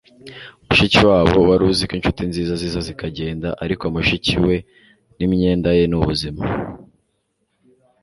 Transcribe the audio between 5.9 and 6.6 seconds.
ubuzima